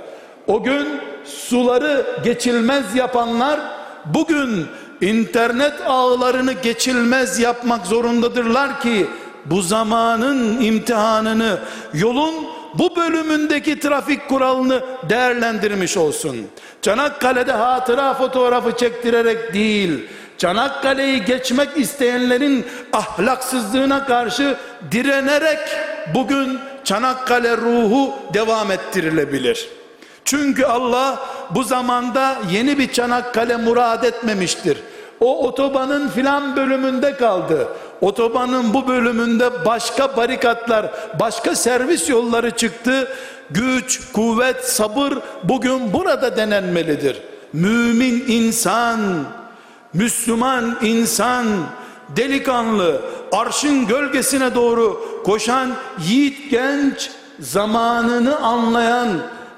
[0.47, 0.87] O gün
[1.25, 3.59] suları geçilmez yapanlar
[4.05, 4.65] bugün
[5.01, 9.07] internet ağlarını geçilmez yapmak zorundadırlar ki
[9.45, 11.59] bu zamanın imtihanını
[11.93, 12.33] yolun
[12.73, 16.37] bu bölümündeki trafik kuralını değerlendirmiş olsun.
[16.81, 20.07] Çanakkale'de hatıra fotoğrafı çektirerek değil,
[20.41, 24.57] Çanakkale'yi geçmek isteyenlerin ahlaksızlığına karşı
[24.91, 25.59] direnerek
[26.13, 29.69] bugün Çanakkale ruhu devam ettirilebilir.
[30.25, 34.77] Çünkü Allah bu zamanda yeni bir Çanakkale murad etmemiştir.
[35.19, 37.67] O otobanın filan bölümünde kaldı.
[38.01, 43.07] Otobanın bu bölümünde başka barikatlar, başka servis yolları çıktı.
[43.49, 47.21] Güç, kuvvet, sabır bugün burada denenmelidir.
[47.53, 48.99] Mümin insan,
[49.93, 51.45] Müslüman insan,
[52.09, 53.01] delikanlı,
[53.31, 55.71] arşın gölgesine doğru koşan
[56.07, 59.09] yiğit genç, zamanını anlayan,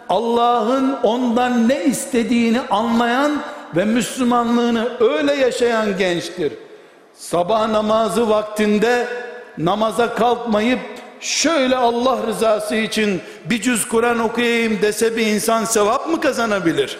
[0.09, 3.31] Allah'ın ondan ne istediğini anlayan
[3.75, 6.53] ve Müslümanlığını öyle yaşayan gençtir.
[7.13, 9.07] Sabah namazı vaktinde
[9.57, 10.79] namaza kalkmayıp
[11.19, 16.97] şöyle Allah rızası için bir cüz Kur'an okuyayım dese bir insan sevap mı kazanabilir?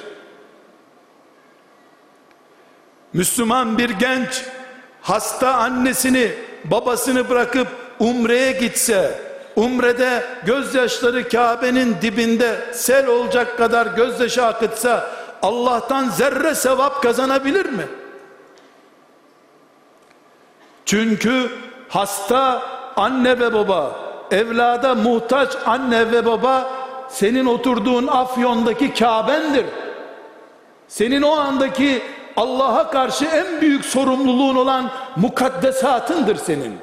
[3.14, 4.44] Müslüman bir genç
[5.02, 6.32] hasta annesini
[6.66, 7.68] babasını bırakıp
[8.00, 9.20] umreye gitse
[9.56, 15.10] umrede gözyaşları Kabe'nin dibinde sel olacak kadar gözyaşı akıtsa
[15.42, 17.88] Allah'tan zerre sevap kazanabilir mi?
[20.86, 21.52] Çünkü
[21.90, 22.62] hasta
[22.96, 24.00] anne ve baba,
[24.32, 26.72] evlada muhtaç anne ve baba
[27.10, 29.66] senin oturduğun Afyon'daki Kaben'dir.
[30.88, 32.02] Senin o andaki
[32.38, 36.78] Allah'a karşı en büyük sorumluluğun olan mukaddesatındır senin.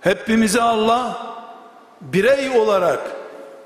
[0.00, 1.26] Hepimize Allah
[2.00, 3.00] birey olarak,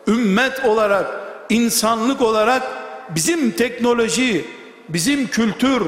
[0.06, 1.06] ümmet olarak,
[1.48, 2.62] insanlık olarak
[3.08, 4.44] bizim teknoloji,
[4.88, 5.82] bizim kültür,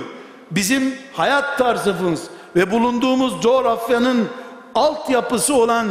[0.50, 2.22] bizim hayat tarzımız
[2.56, 4.28] ve bulunduğumuz coğrafyanın
[4.74, 5.86] altyapısı olan,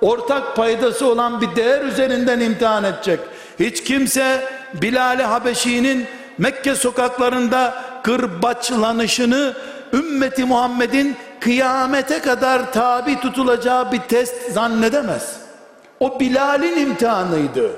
[0.00, 3.20] ortak paydası olan bir değer üzerinden imtihan edecek.
[3.60, 6.06] Hiç kimse Bilal-i Habeşi'nin
[6.40, 9.54] Mekke sokaklarında kırbaçlanışını
[9.92, 15.36] ümmeti Muhammed'in kıyamete kadar tabi tutulacağı bir test zannedemez.
[16.00, 17.70] O Bilal'in imtihanıydı.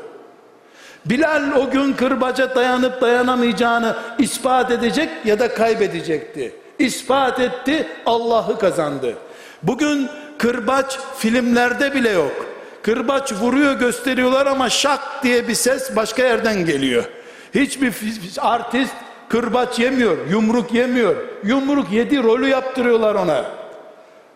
[1.04, 6.54] Bilal o gün kırbaca dayanıp dayanamayacağını ispat edecek ya da kaybedecekti.
[6.78, 9.14] İspat etti, Allah'ı kazandı.
[9.62, 12.46] Bugün kırbaç filmlerde bile yok.
[12.82, 17.04] Kırbaç vuruyor gösteriyorlar ama şak diye bir ses başka yerden geliyor.
[17.54, 17.92] Hiçbir
[18.38, 18.94] artist
[19.28, 21.16] kırbaç yemiyor, yumruk yemiyor.
[21.44, 23.44] Yumruk yedi rolü yaptırıyorlar ona.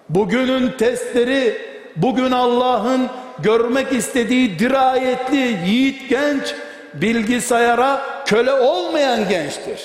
[0.08, 1.58] Bugünün testleri,
[1.96, 6.54] bugün Allah'ın görmek istediği dirayetli yiğit genç
[6.94, 9.80] bilgisayara köle olmayan gençtir.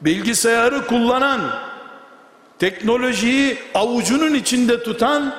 [0.00, 1.40] Bilgisayarı kullanan,
[2.58, 5.34] teknolojiyi avucunun içinde tutan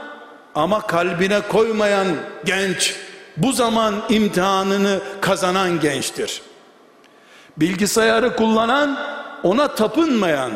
[0.55, 2.07] ama kalbine koymayan
[2.45, 2.95] genç
[3.37, 6.41] bu zaman imtihanını kazanan gençtir.
[7.61, 8.97] Bilgisayarı kullanan
[9.43, 10.51] ona tapınmayan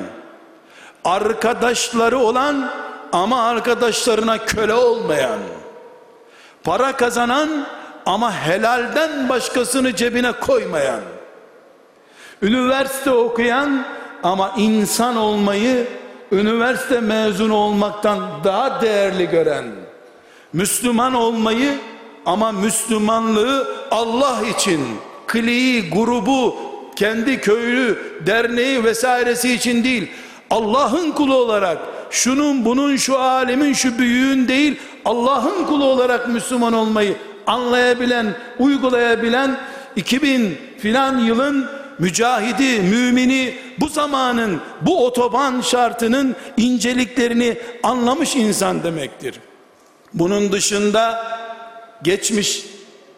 [1.04, 2.72] arkadaşları olan
[3.12, 5.40] ama arkadaşlarına köle olmayan
[6.64, 7.50] para kazanan
[8.06, 11.02] ama helalden başkasını cebine koymayan
[12.42, 13.86] üniversite okuyan
[14.24, 15.88] ama insan olmayı
[16.32, 19.66] üniversite mezunu olmaktan daha değerli gören
[20.54, 21.78] Müslüman olmayı
[22.26, 24.82] ama Müslümanlığı Allah için
[25.28, 26.56] kliği, grubu,
[26.96, 30.08] kendi köylü, derneği vesairesi için değil
[30.50, 31.78] Allah'ın kulu olarak
[32.10, 37.16] şunun bunun şu alemin şu büyüğün değil Allah'ın kulu olarak Müslüman olmayı
[37.48, 39.58] anlayabilen, uygulayabilen
[39.96, 49.36] 2000 filan yılın mücahidi, mümini bu zamanın bu otoban şartının inceliklerini anlamış insan demektir.
[50.14, 51.28] Bunun dışında
[52.04, 52.66] geçmiş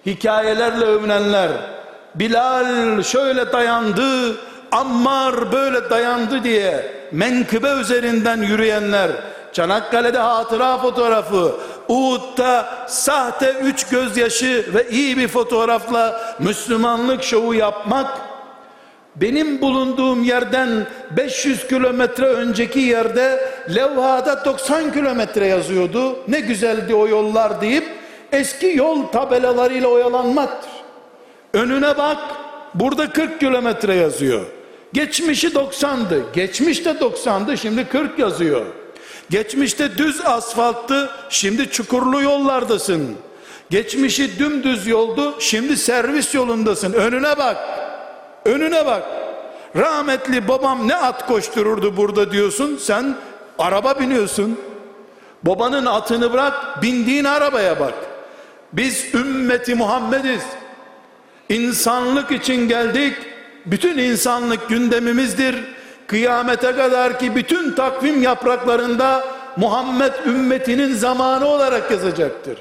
[0.06, 1.77] hikayelerle övünenler
[2.20, 4.36] Bilal şöyle dayandı
[4.72, 9.12] Ammar böyle dayandı diye menkıbe üzerinden yürüyenler
[9.54, 11.56] Çanakkale'de hatıra fotoğrafı
[11.88, 18.08] Uhud'da sahte üç gözyaşı ve iyi bir fotoğrafla Müslümanlık şovu yapmak
[19.16, 20.70] benim bulunduğum yerden
[21.18, 26.20] 500 kilometre önceki yerde levhada 90 kilometre yazıyordu.
[26.28, 27.86] Ne güzeldi o yollar deyip
[28.32, 30.77] eski yol tabelalarıyla oyalanmaktır
[31.54, 32.18] önüne bak
[32.74, 34.46] burada 40 kilometre yazıyor
[34.94, 36.34] Geçmişi 90'dı.
[36.34, 37.58] Geçmişte 90'dı.
[37.58, 38.66] Şimdi 40 yazıyor.
[39.30, 41.10] Geçmişte düz asfalttı.
[41.30, 43.16] Şimdi çukurlu yollardasın.
[43.70, 45.36] Geçmişi dümdüz yoldu.
[45.40, 46.94] Şimdi servis yolundasın.
[46.94, 47.58] Önüne bak.
[48.46, 49.04] Önüne bak.
[49.76, 52.78] Rahmetli babam ne at koştururdu burada diyorsun.
[52.82, 53.16] Sen
[53.60, 54.60] araba biniyorsun.
[55.44, 57.94] Babanın atını bırak, bindiğin arabaya bak.
[58.74, 60.42] Biz ümmeti Muhammediz.
[61.50, 63.16] İnsanlık için geldik
[63.66, 65.56] bütün insanlık gündemimizdir.
[66.08, 69.24] Kıyamete kadar ki bütün takvim yapraklarında
[69.58, 72.58] Muhammed ümmetinin zamanı olarak yazacaktır.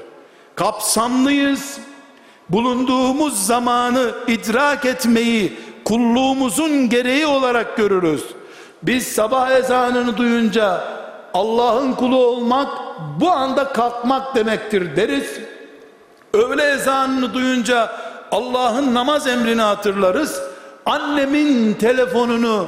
[0.55, 1.77] Kapsamlıyız.
[2.49, 8.23] Bulunduğumuz zamanı idrak etmeyi kulluğumuzun gereği olarak görürüz.
[8.83, 10.83] Biz sabah ezanını duyunca
[11.33, 12.69] Allah'ın kulu olmak
[13.19, 15.39] bu anda kalkmak demektir deriz.
[16.33, 17.91] Öğle ezanını duyunca
[18.31, 20.41] Allah'ın namaz emrini hatırlarız.
[20.85, 22.67] Annemin telefonunu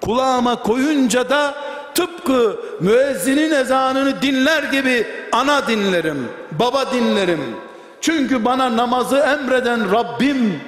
[0.00, 1.54] kulağıma koyunca da
[1.94, 7.40] tıpkı müezzinin ezanını dinler gibi ana dinlerim, baba dinlerim.
[8.00, 10.60] Çünkü bana namazı emreden Rabbim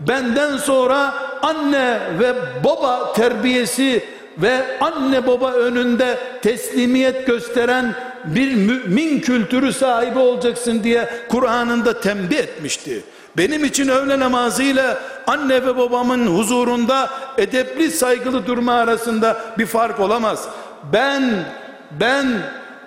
[0.00, 4.04] benden sonra anne ve baba terbiyesi
[4.38, 13.02] ve anne baba önünde teslimiyet gösteren bir mümin kültürü sahibi olacaksın diye Kur'an'ında tembih etmişti.
[13.36, 20.48] Benim için öğle namazıyla anne ve babamın huzurunda edepli saygılı durma arasında bir fark olamaz.
[20.92, 21.44] Ben
[22.00, 22.26] ben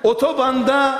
[0.03, 0.99] otobanda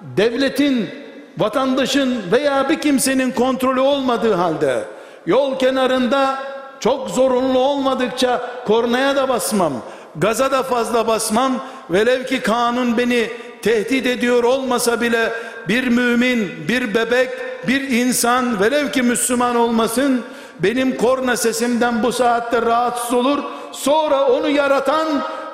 [0.00, 0.90] devletin
[1.38, 4.84] vatandaşın veya bir kimsenin kontrolü olmadığı halde
[5.26, 6.38] yol kenarında
[6.80, 9.72] çok zorunlu olmadıkça kornaya da basmam
[10.16, 11.52] gaza da fazla basmam
[11.90, 13.30] velev ki kanun beni
[13.62, 15.32] tehdit ediyor olmasa bile
[15.68, 17.30] bir mümin bir bebek
[17.68, 20.22] bir insan velev ki Müslüman olmasın
[20.58, 23.38] benim korna sesimden bu saatte rahatsız olur.
[23.72, 25.06] Sonra onu yaratan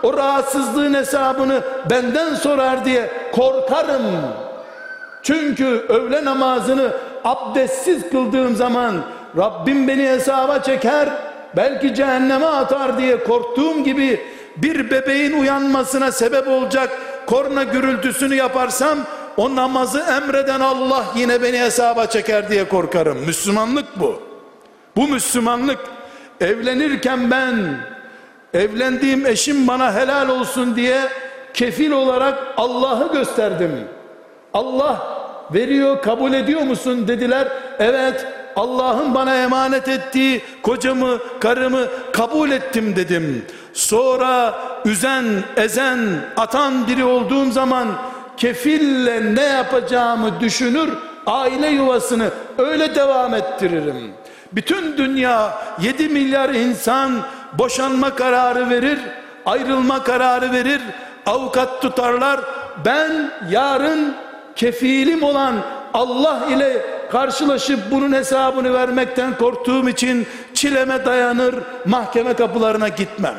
[0.03, 4.03] o rahatsızlığın hesabını benden sorar diye korkarım.
[5.23, 6.91] Çünkü öğle namazını
[7.25, 8.95] abdestsiz kıldığım zaman
[9.37, 11.09] Rabbim beni hesaba çeker
[11.57, 14.21] belki cehenneme atar diye korktuğum gibi
[14.57, 16.91] bir bebeğin uyanmasına sebep olacak
[17.27, 18.99] korna gürültüsünü yaparsam
[19.41, 23.19] o namazı emreden Allah yine beni hesaba çeker diye korkarım.
[23.19, 24.23] Müslümanlık bu.
[24.97, 25.79] Bu Müslümanlık
[26.41, 27.77] evlenirken ben
[28.55, 31.01] evlendiğim eşim bana helal olsun diye
[31.55, 33.89] kefil olarak Allah'ı gösterdim.
[34.55, 35.07] Allah
[35.55, 37.49] veriyor kabul ediyor musun dediler.
[37.79, 38.27] Evet
[38.57, 43.47] Allah'ın bana emanet ettiği kocamı karımı kabul ettim dedim.
[43.73, 45.25] Sonra üzen
[45.57, 45.99] ezen
[46.37, 47.89] atan biri olduğum zaman
[48.41, 50.91] kefille ne yapacağımı düşünür
[51.27, 54.13] aile yuvasını öyle devam ettiririm.
[54.53, 57.13] Bütün dünya 7 milyar insan
[57.53, 58.99] boşanma kararı verir,
[59.47, 60.81] ayrılma kararı verir,
[61.27, 62.41] avukat tutarlar.
[62.85, 64.15] Ben yarın
[64.57, 65.55] kefilim olan
[65.95, 73.35] Allah ile karşılaşıp bunun hesabını vermekten korktuğum için çileme dayanır mahkeme kapılarına gitmem.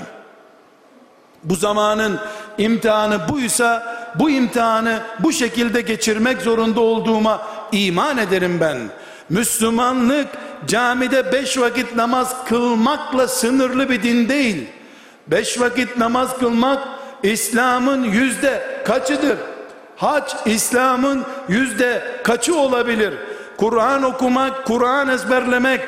[1.43, 2.19] Bu zamanın
[2.57, 8.77] imtihanı buysa bu imtihanı bu şekilde geçirmek zorunda olduğuma iman ederim ben.
[9.29, 10.27] Müslümanlık
[10.67, 14.67] camide beş vakit namaz kılmakla sınırlı bir din değil.
[15.27, 16.87] Beş vakit namaz kılmak
[17.23, 19.37] İslam'ın yüzde kaçıdır?
[19.97, 23.13] Hac İslam'ın yüzde kaçı olabilir?
[23.57, 25.81] Kur'an okumak, Kur'an ezberlemek,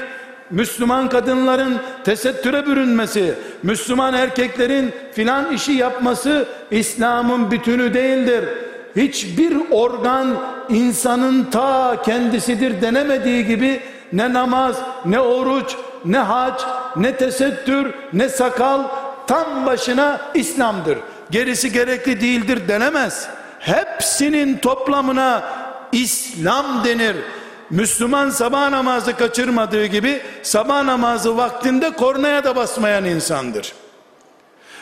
[0.50, 8.46] Müslüman kadınların tesettüre bürünmesi, Müslüman erkeklerin filan işi yapması İslam'ın bütünü değildir.
[8.96, 10.36] Hiçbir organ
[10.70, 13.82] insanın ta kendisidir denemediği gibi
[14.14, 15.76] ne namaz, ne oruç,
[16.06, 16.62] ne hac,
[16.96, 18.82] ne tesettür, ne sakal
[19.28, 20.98] tam başına İslam'dır.
[21.32, 23.28] Gerisi gerekli değildir denemez.
[23.60, 25.44] Hepsinin toplamına
[25.92, 27.16] İslam denir.
[27.74, 33.74] Müslüman sabah namazı kaçırmadığı gibi sabah namazı vaktinde kornaya da basmayan insandır.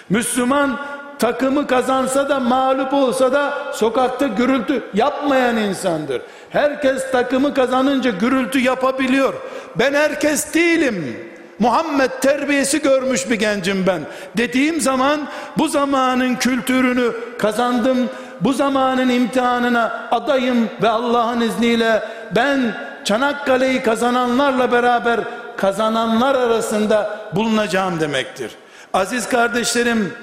[0.09, 0.79] Müslüman
[1.19, 6.21] takımı kazansa da mağlup olsa da sokakta gürültü yapmayan insandır.
[6.49, 9.33] Herkes takımı kazanınca gürültü yapabiliyor.
[9.75, 11.17] Ben herkes değilim.
[11.59, 14.01] Muhammed terbiyesi görmüş bir gencim ben.
[14.37, 15.27] Dediğim zaman
[15.57, 18.09] bu zamanın kültürünü kazandım.
[18.41, 22.03] Bu zamanın imtihanına adayım ve Allah'ın izniyle
[22.35, 25.19] ben Çanakkale'yi kazananlarla beraber
[25.57, 28.51] kazananlar arasında bulunacağım demektir.
[28.93, 30.13] Aziz kardeşlerim,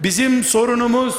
[0.00, 1.14] bizim sorunumuz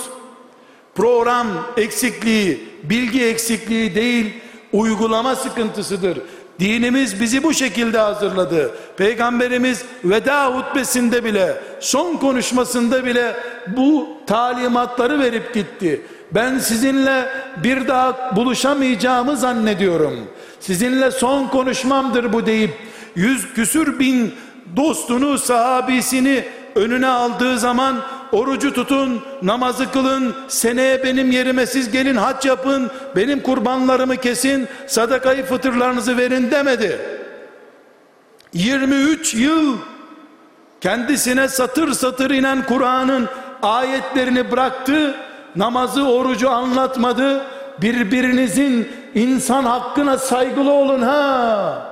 [0.96, 1.48] program
[1.78, 4.42] eksikliği, bilgi eksikliği değil,
[4.74, 6.18] uygulama sıkıntısıdır.
[6.60, 8.72] Dinimiz bizi bu şekilde hazırladı.
[8.98, 13.36] Peygamberimiz veda hutbesinde bile, son konuşmasında bile
[13.68, 16.02] bu talimatları verip gitti.
[16.32, 17.30] Ben sizinle
[17.64, 20.28] bir daha buluşamayacağımı zannediyorum.
[20.60, 22.72] Sizinle son konuşmamdır bu deyip
[23.16, 24.34] yüz küsür bin
[24.76, 26.44] dostunu, sahabisini
[26.76, 27.96] önüne aldığı zaman
[28.32, 35.44] orucu tutun, namazı kılın, seneye benim yerime siz gelin hac yapın, benim kurbanlarımı kesin, sadakayı
[35.46, 37.00] fıtırlarınızı verin demedi.
[38.54, 39.78] 23 yıl
[40.82, 43.28] kendisine satır satır inen Kur'an'ın
[43.62, 45.16] ayetlerini bıraktı,
[45.60, 47.46] namazı, orucu anlatmadı.
[47.82, 51.86] Birbirinizin insan hakkına saygılı olun ha.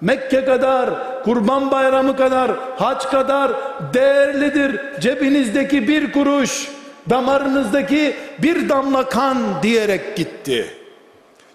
[0.00, 0.90] Mekke kadar,
[1.24, 3.52] Kurban Bayramı kadar, hac kadar
[3.94, 6.68] değerlidir cebinizdeki bir kuruş,
[7.10, 10.66] damarınızdaki bir damla kan diyerek gitti.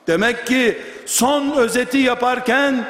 [0.08, 2.86] Demek ki son özeti yaparken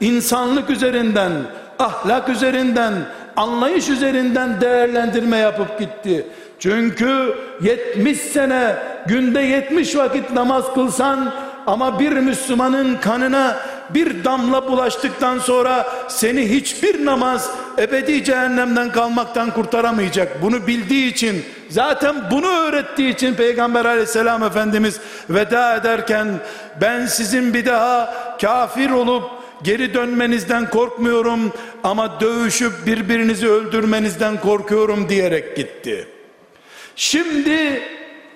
[0.00, 1.32] insanlık üzerinden,
[1.78, 2.92] ahlak üzerinden,
[3.36, 6.26] anlayış üzerinden değerlendirme yapıp gitti.
[6.58, 8.76] Çünkü 70 sene
[9.06, 11.32] günde 70 vakit namaz kılsan
[11.66, 13.56] ama bir Müslümanın kanına
[13.90, 20.42] bir damla bulaştıktan sonra seni hiçbir namaz ebedi cehennemden kalmaktan kurtaramayacak.
[20.42, 25.00] Bunu bildiği için zaten bunu öğrettiği için Peygamber aleyhisselam Efendimiz
[25.30, 26.28] veda ederken
[26.80, 29.24] ben sizin bir daha kafir olup
[29.62, 31.52] geri dönmenizden korkmuyorum
[31.84, 36.15] ama dövüşüp birbirinizi öldürmenizden korkuyorum diyerek gitti.
[36.96, 37.82] Şimdi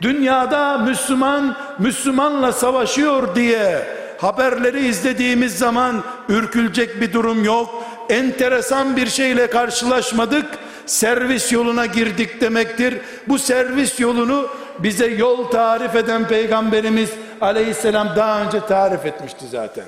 [0.03, 3.87] dünyada Müslüman Müslümanla savaşıyor diye
[4.19, 7.85] haberleri izlediğimiz zaman ürkülecek bir durum yok.
[8.09, 10.47] Enteresan bir şeyle karşılaşmadık.
[10.87, 12.95] Servis yoluna girdik demektir.
[13.29, 14.49] Bu servis yolunu
[14.79, 19.85] bize yol tarif eden peygamberimiz aleyhisselam daha önce tarif etmişti zaten.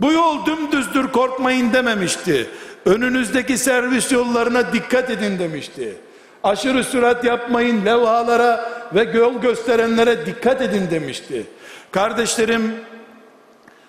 [0.00, 2.46] Bu yol dümdüzdür korkmayın dememişti.
[2.86, 5.96] Önünüzdeki servis yollarına dikkat edin demişti.
[6.44, 11.46] Aşırı sürat yapmayın levhalara ve yol gösterenlere dikkat edin demişti.
[11.92, 12.74] Kardeşlerim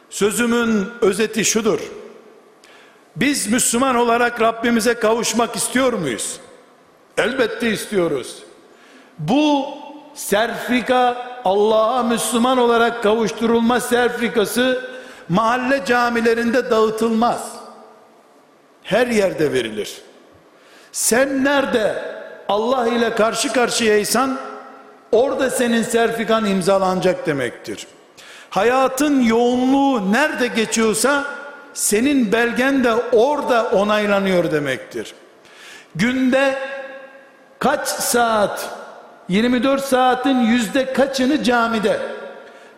[0.09, 1.79] Sözümün özeti şudur.
[3.15, 6.39] Biz Müslüman olarak Rabbimize kavuşmak istiyor muyuz?
[7.17, 8.43] Elbette istiyoruz.
[9.19, 9.65] Bu
[10.13, 14.89] serfika Allah'a Müslüman olarak kavuşturulma serfikası
[15.29, 17.51] mahalle camilerinde dağıtılmaz.
[18.83, 20.01] Her yerde verilir.
[20.91, 22.14] Sen nerede
[22.49, 24.37] Allah ile karşı karşıyaysan
[25.11, 27.87] orada senin serfikan imzalanacak demektir.
[28.49, 31.25] Hayatın yoğunluğu nerede geçiyorsa
[31.73, 35.13] senin belgen de orada onaylanıyor demektir.
[35.95, 36.59] Günde
[37.59, 38.69] kaç saat
[39.29, 41.99] 24 saatin yüzde kaçını camide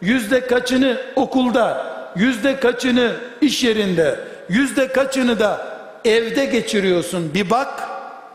[0.02, 3.12] yüzde kaçını okulda yüzde kaçını
[3.42, 5.68] iş yerinde yüzde kaçını da
[6.06, 7.90] evde geçiriyorsun bir bak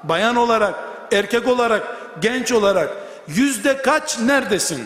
[0.05, 0.75] bayan olarak
[1.13, 2.91] erkek olarak genç olarak
[3.29, 4.83] yüzde kaç neredesin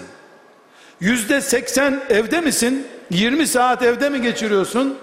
[1.00, 2.86] Yüzde seksen evde misin?
[3.10, 4.98] 20 saat evde mi geçiriyorsun?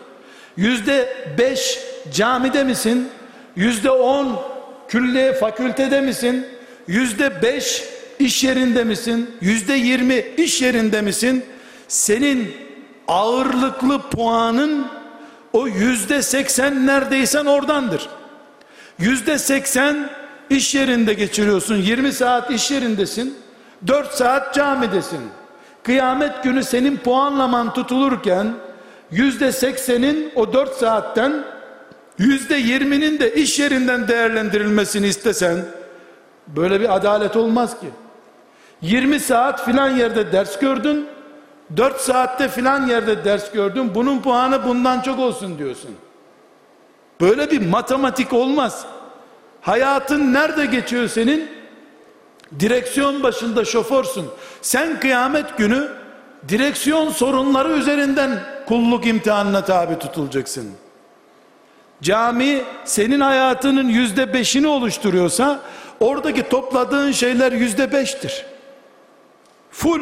[0.58, 1.80] Yüzde beş
[2.14, 3.10] camide misin?
[3.56, 4.42] Yüzde on
[4.88, 6.48] külliye fakültede misin?
[6.88, 7.84] Yüzde beş
[8.20, 9.32] iş yerinde misin?
[9.42, 11.46] Yüzde yirmi iş yerinde misin?
[11.88, 12.56] Senin
[13.08, 14.88] ağırlıklı puanın
[15.54, 18.10] o yüzde seksen neredeysen oradandır.
[19.00, 20.10] Yüzde seksen
[20.54, 21.76] iş yerinde geçiriyorsun.
[21.76, 23.38] 20 saat iş yerindesin.
[23.88, 25.22] 4 saat camidesin.
[25.84, 28.54] Kıyamet günü senin puanlaman tutulurken
[29.12, 31.44] yüzde seksenin o dört saatten
[32.18, 35.66] yüzde yirminin de iş yerinden değerlendirilmesini istesen
[36.48, 37.88] böyle bir adalet olmaz ki.
[38.82, 41.08] 20 saat filan yerde ders gördün
[41.78, 45.92] 4 saatte filan yerde ders gördün bunun puanı bundan çok olsun diyorsun.
[47.22, 48.86] Böyle bir matematik olmaz.
[49.64, 51.50] Hayatın nerede geçiyor senin?
[52.60, 54.26] Direksiyon başında şoförsün.
[54.62, 55.88] Sen kıyamet günü
[56.50, 60.72] direksiyon sorunları üzerinden kulluk imtihanına tabi tutulacaksın.
[62.02, 65.60] Cami senin hayatının yüzde beşini oluşturuyorsa
[66.00, 68.46] oradaki topladığın şeyler yüzde beştir.
[69.72, 70.02] Full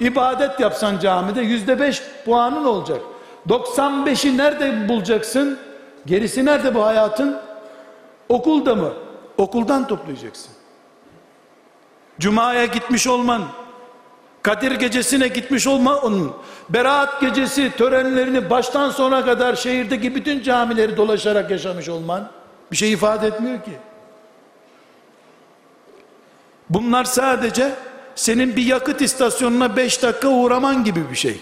[0.00, 3.00] ibadet yapsan camide yüzde beş puanın olacak.
[3.48, 5.58] 95'i nerede bulacaksın?
[6.06, 7.45] Gerisi nerede bu hayatın?
[8.28, 8.92] Okulda mı?
[9.38, 10.52] Okuldan toplayacaksın.
[12.18, 13.42] Cuma'ya gitmiş olman,
[14.42, 16.30] Kadir gecesine gitmiş olman,
[16.68, 22.30] Berat gecesi törenlerini baştan sona kadar şehirdeki bütün camileri dolaşarak yaşamış olman
[22.72, 23.72] bir şey ifade etmiyor ki.
[26.70, 27.74] Bunlar sadece
[28.14, 31.40] senin bir yakıt istasyonuna 5 dakika uğraman gibi bir şey.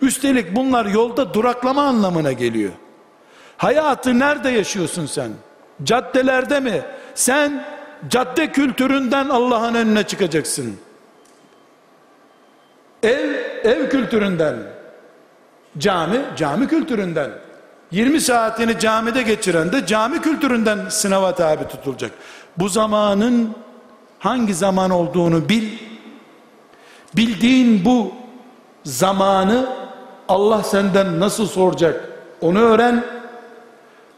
[0.00, 2.72] Üstelik bunlar yolda duraklama anlamına geliyor.
[3.60, 5.30] Hayatı nerede yaşıyorsun sen?
[5.82, 6.82] Caddelerde mi?
[7.14, 7.64] Sen
[8.08, 10.76] cadde kültüründen Allah'ın önüne çıkacaksın.
[13.02, 13.30] Ev,
[13.64, 14.56] ev kültüründen.
[15.78, 17.30] Cami, cami kültüründen.
[17.90, 22.10] 20 saatini camide geçiren de cami kültüründen sınava tabi tutulacak.
[22.56, 23.54] Bu zamanın
[24.18, 25.78] hangi zaman olduğunu bil.
[27.16, 28.12] Bildiğin bu
[28.84, 29.66] zamanı
[30.28, 32.08] Allah senden nasıl soracak
[32.40, 33.19] onu öğren.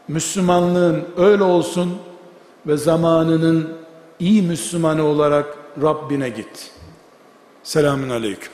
[0.07, 1.97] Müslümanlığın öyle olsun
[2.67, 3.69] ve zamanının
[4.19, 6.71] iyi Müslümanı olarak Rabbine git.
[7.63, 8.52] Selamun Aleyküm.